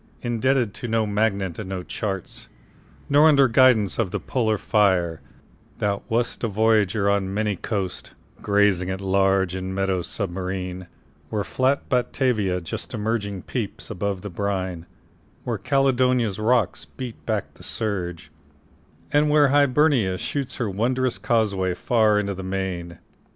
Indebted 0.23 0.73
to 0.73 0.87
no 0.87 1.05
magnet 1.05 1.59
and 1.59 1.69
no 1.69 1.83
chart, 1.83 2.47
Nor 3.07 3.27
under 3.27 3.47
guidance 3.47 3.99
of 3.99 4.09
the 4.09 4.19
polar 4.19 4.57
fire, 4.57 5.21
Thou 5.77 6.01
wast 6.09 6.43
a 6.43 6.47
voyager 6.47 7.07
on 7.07 7.31
many 7.31 7.55
coasts, 7.55 8.09
Grazing 8.41 8.89
at 8.89 8.99
large 8.99 9.55
in 9.55 9.75
meadows 9.75 10.07
submarine, 10.07 10.87
Where 11.29 11.43
flat 11.43 11.87
Batavia 11.87 12.61
just 12.61 12.95
emerging 12.95 13.43
peeps 13.43 13.91
Above 13.91 14.23
the 14.23 14.31
brine, 14.31 14.87
where 15.43 15.59
Caledonia's 15.59 16.39
rocks 16.39 16.83
Beat 16.85 17.23
back 17.27 17.53
the 17.53 17.61
surge, 17.61 18.31
and 19.13 19.29
where 19.29 19.49
Hibernia 19.49 20.17
shoots 20.17 20.55
Her 20.55 20.67
wondrous 20.67 21.19
causeway 21.19 21.75
far 21.75 22.19
into 22.19 22.33
the 22.33 22.41
main. 22.41 22.97